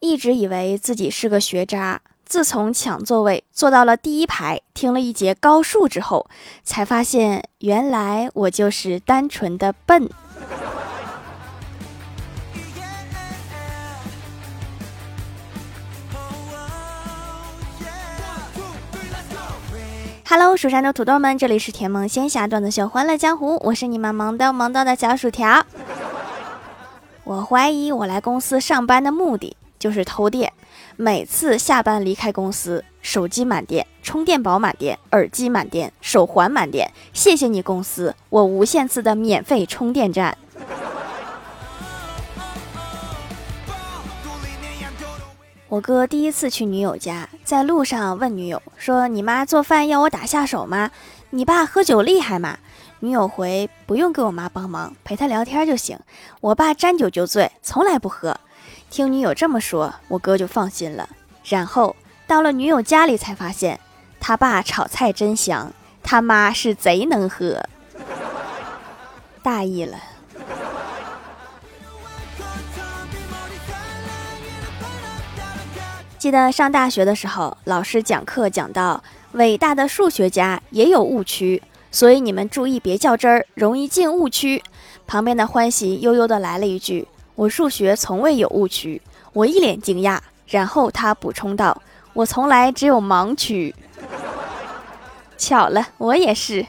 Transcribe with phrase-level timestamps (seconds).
[0.00, 6.26] 一直以为自己是个学渣，自从抢座位坐到了第一排，听了一节高数之后，
[6.64, 10.08] 才发现原来我就是单纯的笨。
[20.26, 25.66] Hello，蜀山的土豆们，这里是甜萌仙侠段子秀《欢乐江湖》，我是你们萌逗萌逗的小薯条。
[27.24, 30.52] 我怀疑我来公司上班的目的就是偷电。
[30.96, 36.88] 每次下班离开公司，手机满电，充电宝满电，耳机满电，手环满电。
[37.12, 40.36] 谢谢你公司，我无限次的免费充电站。
[45.68, 50.90] 我哥第一次去女友家，在路上问女友说：“你妈做饭要我打下手吗？
[51.30, 52.58] 你爸喝酒厉害吗？”
[52.98, 55.98] 女友回：“不用给我妈帮忙，陪她聊天就行。
[56.40, 58.36] 我爸沾酒就醉，从来不喝。”
[58.90, 61.08] 听女友这么说，我哥就放心了。
[61.44, 61.94] 然后
[62.26, 63.78] 到了女友家里，才发现
[64.18, 67.62] 他爸炒菜真香，他妈是贼能喝，
[69.44, 69.96] 大意了。
[76.18, 79.02] 记得上大学的时候，老师讲课讲到
[79.32, 84.62] 伟大的数学家也有误区，所以你们注意别较真儿，容易进误区。
[85.06, 87.08] 旁边的欢喜悠悠的来了一句
[87.40, 89.00] ：“我数学从未有误区。”
[89.32, 91.80] 我一脸惊讶，然后他补充道
[92.12, 93.74] ：“我从来只有盲区。”
[95.38, 96.66] 巧了，我也是。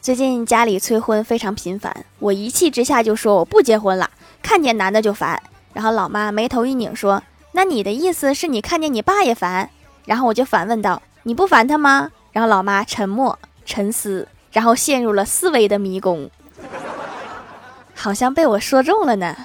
[0.00, 4.10] 最近家里催婚非常频繁，我一气之下就说我不结婚了，
[4.42, 5.40] 看见男的就烦。
[5.72, 7.22] 然后老妈眉头一拧说
[7.54, 9.70] ：“那你的意思是你看见你爸也烦？”
[10.06, 16.30] 然后我就反问道：“你不烦他吗？”然后老妈沉默沉思，然后陷入了思维的迷宫，
[17.94, 19.36] 好像被我说中了呢。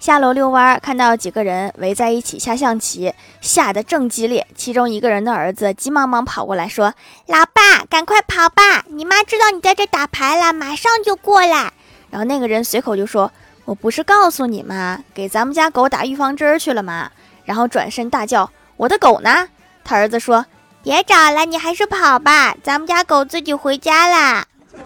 [0.00, 3.12] 下楼遛弯，看到几个人围在一起下象棋，
[3.42, 4.46] 下得正激烈。
[4.54, 6.94] 其中一个人的儿子急忙忙跑过来，说
[7.28, 8.86] ：“老爸，赶快跑吧！
[8.88, 11.72] 你妈知道你在这打牌了，马上就过来。”
[12.08, 13.30] 然后那个人随口就说
[13.66, 15.04] ：“我不是告诉你吗？
[15.12, 17.10] 给咱们家狗打预防针去了吗？”
[17.44, 19.48] 然后转身大叫：“我的狗呢？”
[19.84, 20.46] 他儿子说
[20.82, 24.46] ：“别找了，你还是跑吧，咱们家狗自己回家啦。”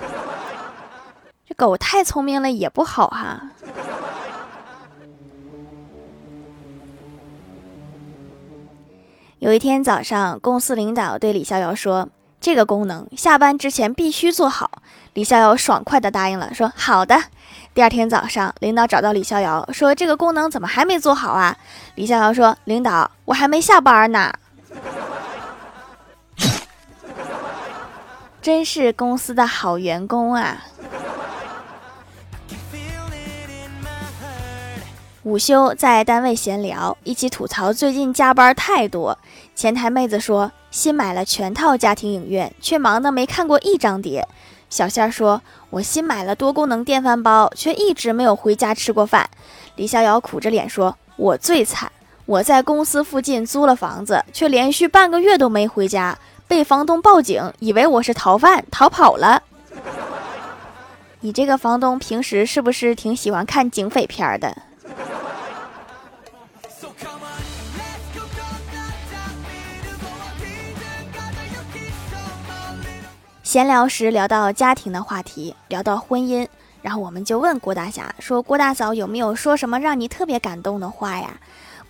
[1.48, 3.42] 这狗太聪明了也不好哈。
[9.38, 12.08] 有一天早上，公司领导对李逍遥说
[12.40, 14.70] ：“这个功能下班之前必须做好。”
[15.14, 17.24] 李逍遥爽快地答应了，说：“好的。”
[17.74, 21.56] 第二天早上，领导找到李逍遥说：“这个功能怎么还没做好啊？”
[21.96, 24.30] 李逍遥说：“领导，我还没下班呢。
[28.42, 30.64] ”真是公司的好员工啊！
[35.22, 39.16] 午休在单位闲聊，一起吐槽最近加班太多。
[39.54, 44.28] 前台妹子说新买了全套家庭影院，却忙得没看过一张碟。
[44.72, 49.28] 小仙儿说：“我新买了多功能电饭煲，却一直没有回家吃过饭。”
[49.76, 51.92] 李逍遥苦着脸说：“我最惨，
[52.24, 56.18] 我在公司附近租了房子，却连续半个月都没回家，
[56.48, 59.42] 被房东报警，以为我是逃犯，逃跑了。”
[61.20, 64.56] 你这个房东平时是不是挺喜欢看警匪片的？
[73.52, 76.48] 闲聊时聊到家庭的话题，聊到婚姻，
[76.80, 81.38] 然后我们就问郭大侠说：“郭大嫂有没有说什么让你特别感动的话呀？”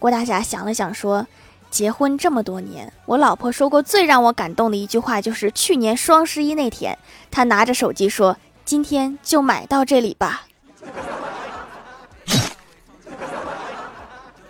[0.00, 1.24] 郭大侠想了想说
[1.70, 6.98] ：“结婚这么多年，我老婆说过最让我感动的一句话，就是去年双十一那天，
[7.30, 8.36] 她拿着手机说
[8.66, 10.48] ：‘今天就买到这里吧。’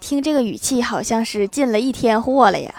[0.01, 2.75] 听这个语气，好像是进了一天货了呀。”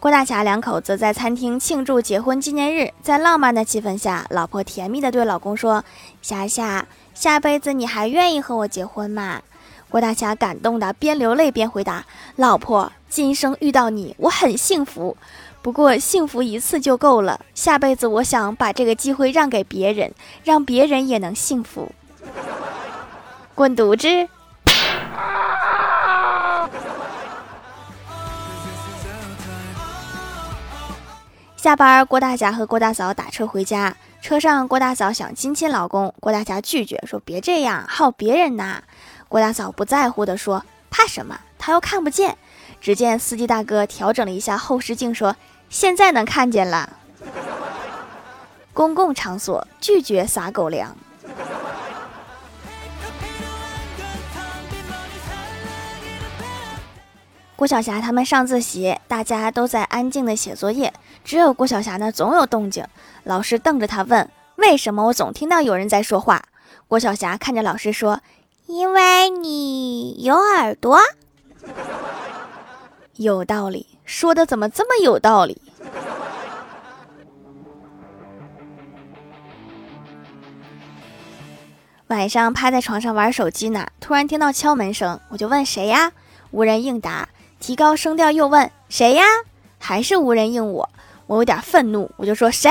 [0.00, 5.84] 郭大侠两口子在餐厅庆祝结婚纪念日，在浪漫的气氛下，老婆甜蜜地对老公说
[6.22, 9.42] ：“霞霞，下辈子你还愿意和我结婚吗？”
[9.90, 12.06] 郭大侠感动的边流泪边回答
[12.36, 15.18] ：“老婆，今生遇到你，我很幸福。
[15.60, 20.10] 不过幸福一次就够了，下辈子我想把这个机会让给别人，
[20.42, 21.92] 让别人也能幸福。”
[23.54, 24.30] 滚犊子！
[31.60, 33.94] 下班，郭大侠和郭大嫂打车回家。
[34.22, 38.82] 车上，郭大嫂想亲亲老公，郭大侠拒绝说：“别这样，好别人呐。”
[39.28, 41.38] 郭大嫂不在乎的说：“怕什么？
[41.58, 42.38] 他又看不见。”
[42.80, 45.36] 只见司机大哥调整了一下后视镜，说
[45.68, 46.96] ：“现在能看见了。”
[48.72, 50.96] 公共场所拒绝撒狗粮。
[57.54, 60.94] 郭晓霞他们上自习，大家都在安静的写作业，
[61.24, 62.84] 只有郭晓霞呢总有动静。
[63.24, 66.42] 老师瞪着他问：“为什么我总听到有人在说话？”
[66.88, 68.20] 郭晓霞看着老师说
[68.66, 70.98] ：“因为你有耳朵。
[73.16, 75.60] ”有道理，说的怎么这么有道理？
[82.08, 86.12] 晚上趴在床上玩手机呢，突然听到敲门声，我就问谁呀？
[86.50, 87.28] 无人应答。
[87.60, 89.24] 提高声调又问谁呀？
[89.78, 90.88] 还是无人应我。
[91.30, 92.68] 我有点愤怒，我就说谁？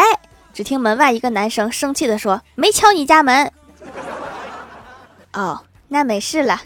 [0.54, 3.50] 只听门外一个男生生气的说：“没敲你家门。”
[5.32, 6.60] 哦，那没事了。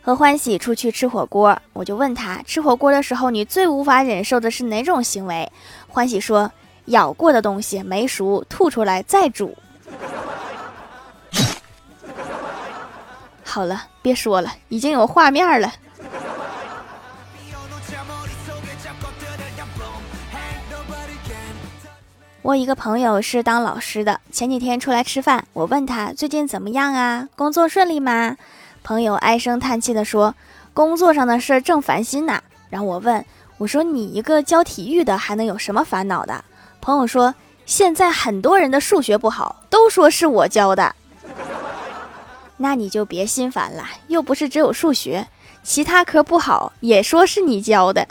[0.00, 5.50] 和欢喜出去吃火锅，我就问他吃火锅的时候，你最无法忍受的是哪种行为？
[5.88, 6.52] 欢喜说：
[6.84, 9.58] 咬过的东西没熟，吐出来再煮。
[13.42, 15.72] 好了，别说了，已经有画面了。
[22.44, 27.26] 我一个朋友是当老师的，前几天出来吃饭，我问他最近怎么样啊？
[27.36, 28.36] 工作顺利吗？
[28.82, 30.34] 朋友唉声叹气地说
[30.74, 33.24] ：“工作上的事儿正烦心呢。”然后我问
[33.56, 36.44] 我说：“你一个教体育的，还能有什么烦恼的？”
[36.82, 40.94] 朋友说：“现在很多人的数学不好，都说是我教的。”
[42.58, 45.28] 那你就别心烦了，又不是只有数学，
[45.62, 48.06] 其他科不好也说是你教的。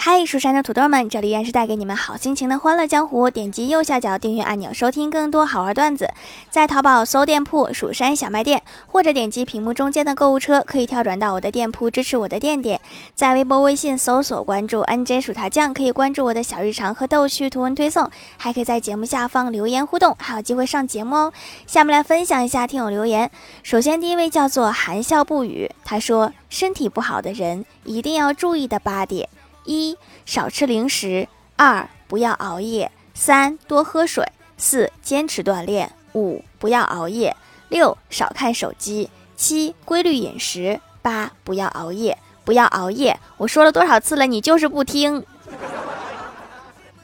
[0.00, 3.28] 嗨，蜀山的土豆们，这里依然是带给你们好心情的欢乐江湖。
[3.28, 6.08] 点击右下角订阅按钮，收听更多好玩段子。
[6.50, 12.80] 在淘宝搜店铺“蜀山小卖店”，或者点击屏幕中间的购物车，可以跳转到我的店铺，支持我的店店。
[13.16, 21.32] 在微博、微信搜索关注 “nj 薯条酱”，可以关注我的小日常和逗趣图文推送，还可以在节目下方留言互动，还有机会上节目哦。
[21.66, 23.28] 下面来分享一下听友留言。
[23.64, 29.28] 首先，第一位叫做含笑不语，他说：“身体不好的人一定要注意的八点。”
[29.68, 34.26] 一少吃零食，二不要熬夜，三多喝水，
[34.56, 37.36] 四坚持锻炼，五不要熬夜，
[37.68, 42.16] 六少看手机，七规律饮食，八不要熬夜，
[42.46, 43.20] 不要熬夜。
[43.36, 45.22] 我说了多少次了，你就是不听，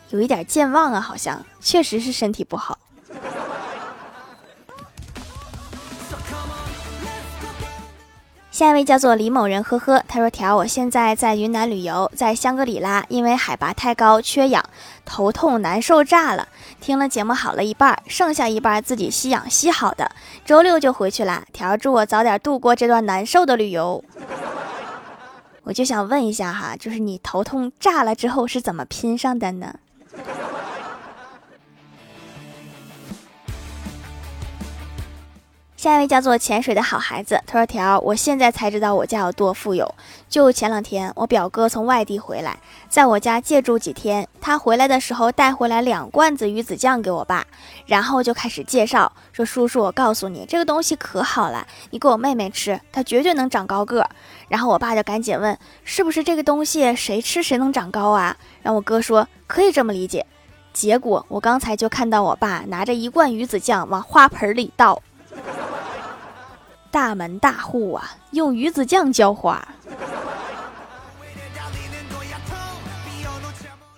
[0.09, 2.79] 有一点健忘啊，好像确实是身体不好。
[8.55, 14.63] 下一位叫做李某人，呵呵，他说：“条，我现在在云南旅游，在香格里拉，因为海拔太高，缺氧，
[15.05, 16.47] 头痛难受炸了。
[16.81, 20.09] 听了节目好了一半，剩下一半自己吸氧吸好的，
[20.45, 21.43] 周六就回去了。
[21.53, 24.05] 条，祝我早点度过这段难受的旅游。
[25.65, 29.75] 我就想问一下哈，就是你头痛炸了之后是怎么拼上的呢？”
[35.85, 39.95] 下一位叫做潜水的好孩子，他说：“条，我现在才知道我家有多富有。
[40.31, 42.59] 就前两天，我表哥从外地回来，
[42.89, 44.27] 在我家借住几天。
[44.41, 47.45] 他回来的时候带回来两罐子鱼子酱给我爸，
[47.85, 54.09] 然后就开始介绍说：‘叔叔，我告诉你，这个东西可好了，你给我妹妹吃，她绝对能长高个。’
[54.49, 60.25] 然后我爸就赶紧问：‘是不是这个东西谁吃谁能长高啊？’然后我哥说：‘可以这么理解。’
[60.73, 65.03] 结果我刚才就看到我爸拿着一罐鱼子酱往花盆里倒。”
[66.95, 69.67] 大门大户啊，用鱼子酱浇花。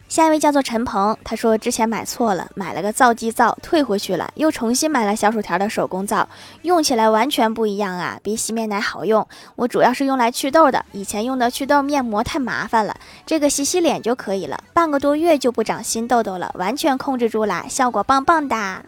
[0.08, 6.26] 下一位叫做陈鹏，他说之前买错了，买了个皂基皂，退回去了，又重新买了小薯条的手工皂，
[6.62, 9.28] 用起来完全不一样啊，比洗面奶好用。
[9.56, 18.82] 我主要是用来祛痘的，以前用的祛痘面膜太麻烦了，这个洗洗脸就可以了，半个多月就不长新痘痘了，完全控制住了，效果棒棒哒。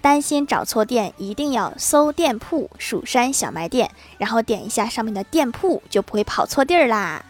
[0.00, 7.24] 担心找错店，一定要搜店铺“蜀山小卖店”，然后点一下上面的店铺，就不会跑错地儿啦。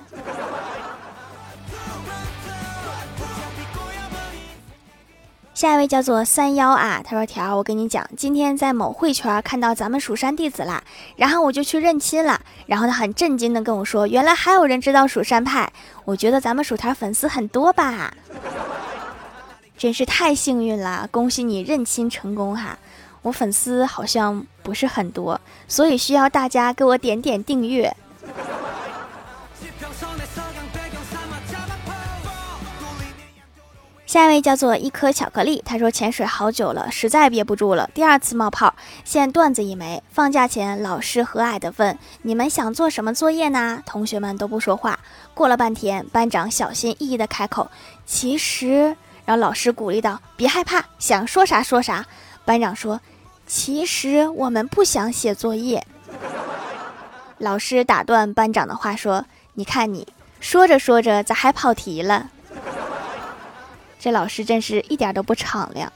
[5.53, 10.83] 下一位叫做三幺啊，他说：“条，我跟你讲，今天在某会圈看到咱们蜀山弟子啦，
[11.17, 15.71] 然后我就去认亲了，然后他很震惊的跟我说，原来还有人知道蜀山派，
[16.07, 18.15] 我觉得咱们薯条粉丝很多吧。”
[19.81, 22.79] 真是太幸运了，恭喜你认亲成功哈！
[23.23, 27.97] 我粉丝好像不是很多，所以需要大家给我点点订阅。
[34.05, 38.75] 下一位叫做一颗巧克力，他说潜水好久了，实在憋不住了，第二次冒泡，
[39.07, 40.03] 现段子一枚。
[40.11, 44.99] 放假前，老师和蔼地问：“你们想做什么作业呢？”同学们都不说话。
[45.33, 47.71] 过了半天，班长小心翼翼地开口
[48.05, 48.95] ：“其实……”
[49.31, 52.05] 然后老师鼓励道：“别害怕，想说啥说啥。”
[52.45, 53.01] 班长说
[53.47, 55.87] ：“其实我们不想写作业。
[57.39, 60.09] ”老师打断班长的话说：“你看你
[60.41, 62.29] 说着说着，咋还跑题了？”
[64.01, 65.93] 这老师真是一点都不敞亮。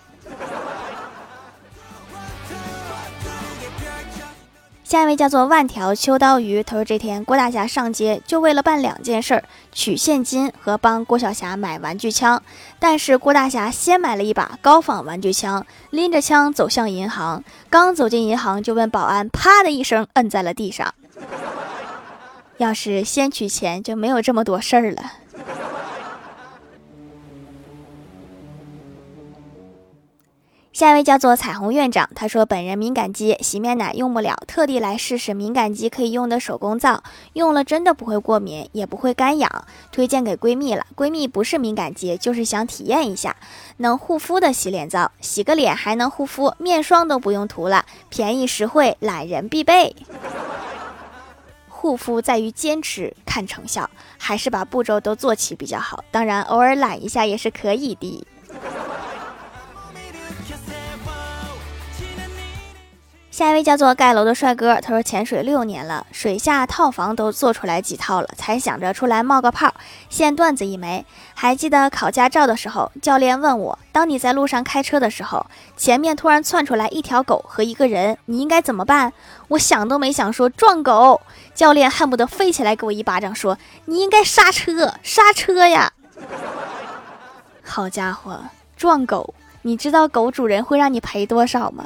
[4.94, 12.40] 下一位叫做万条秋刀鱼，他说这天郭大侠上街就为了办两件事：取现金和帮郭晓霞买玩具枪。
[12.78, 17.42] 但是郭大侠先买了一把高仿玩具枪，拎着枪走向银行。
[17.68, 20.94] 刚走进银行，就问保安：“啪”的一声，摁在了地上。
[22.58, 25.02] 要是先取钱，就没有这么多事儿了。
[30.75, 37.04] 下一位叫做彩虹院长，他说本人敏感肌，洗面奶用不了，特地来试试敏感肌可以用的手工皂，
[37.35, 39.49] 用了真的不会过敏，也不会干痒，
[39.93, 40.85] 推荐给闺蜜了。
[40.97, 43.37] 闺蜜不是敏感肌，就是想体验一下
[43.76, 49.95] 能护肤的洗脸皂，洗个脸还能护肤，面霜都不用涂了，便宜实惠，懒人必备。
[51.69, 53.88] 护肤在于坚持，看成效，
[54.19, 56.02] 还是把步骤都做齐比较好。
[56.11, 58.26] 当然，偶尔懒一下也是可以的。
[63.35, 69.75] 下一位叫做盖楼的帅哥，他说潜水六年了，水下套房都做出来几套了，才想着出来冒个泡。
[70.09, 75.45] 现段子一枚，还记得考驾照的时候，教练问我，当你在路上开车的时候，
[75.76, 79.12] 前面突然窜出来一条狗和一个人，你应该怎么办？
[79.49, 81.21] 我想都没想说撞狗，
[81.57, 85.93] 教练恨不得飞起来给我一巴掌，说你应该刹车，刹车呀！
[87.64, 88.45] 好家伙，
[88.76, 91.85] 撞狗，你知道狗主人会让你赔多少吗？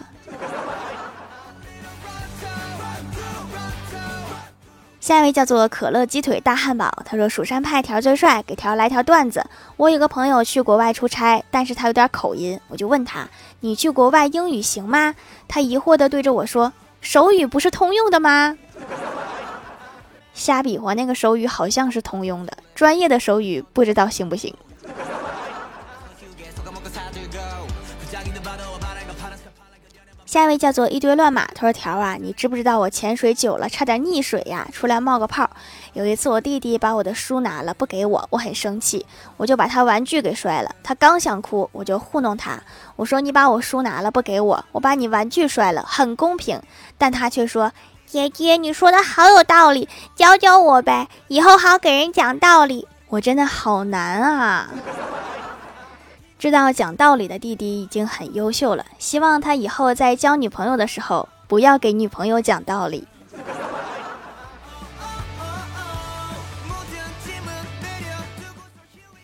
[5.09, 9.43] 下一位叫做可乐鸡腿大汉堡，他说蜀山派条最帅，给条来条段子。
[9.79, 13.27] 我有个朋友去国外出差，但是他有点口音，我就问他，
[13.61, 15.15] 你去国外英语行吗？
[15.49, 18.59] 他疑惑的对着我说，手语不是通用的吗？
[20.35, 24.55] 瞎比划，那个手语好像是通用的，专业的手语不知道行不行。
[30.29, 34.69] 下一位叫做一堆乱码，他说条啊，你知不知道我潜水久了差点溺水呀？
[34.71, 35.49] 出来冒个泡。
[35.95, 39.07] 有一次我弟弟把我的书拿了不给我，我很生气，
[39.39, 40.71] 我就把他玩具给摔了。
[40.83, 42.63] 他刚想哭，我就糊弄他，
[42.97, 46.61] 我说你把我书拿了不给我，我把你玩具摔了，很公平。
[46.99, 47.73] 但他却说
[48.05, 52.87] 姐姐你说的好有道理，教教我呗，以后好给人讲道理。
[53.09, 54.69] 我真的好难啊。
[56.39, 63.05] 知道讲道理的弟弟已经很优秀了，希望他以后在交女朋友的时候不要给女朋友讲道理。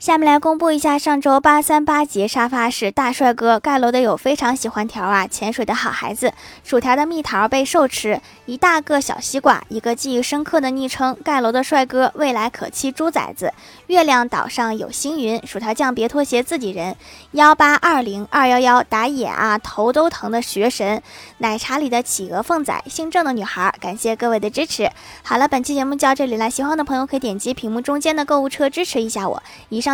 [0.04, 13.54] 下面来公布一下上周八三八节沙发是大帅哥盖楼的有非常喜欢条啊，潜水的好孩子，薯条的蜜桃被兽吃，一大个小西瓜，一个记忆深刻的昵称盖楼的帅哥，未来可期猪崽子，
[13.86, 16.94] 月亮岛上有星云，薯条酱别拖鞋自己人，
[17.30, 21.02] 幺八二零二幺幺打野啊头都疼的学神，
[21.38, 24.90] 奶茶里的企鹅凤仔，姓郑的女孩，感谢各位的支持。
[25.22, 29.42] 好了，本期节目就到这里了，喜欢的朋友可以点击屏幕中间的购物车支持一下我。
[29.70, 29.93] 以上。